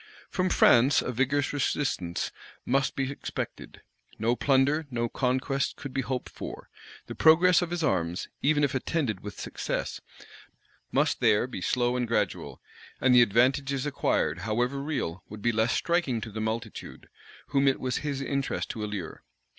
[0.31, 2.31] From France a vigorous resistance
[2.65, 3.83] must be expected:
[4.17, 6.71] no plunder, no conquests could be hoped for:
[7.05, 10.01] the progress of his arms, even if attended with success,
[10.91, 12.59] must there be slow and gradual;
[12.99, 17.07] and the advantages acquired, however real, would be less striking to the multitude,
[17.49, 19.23] whom it was his interest to allure.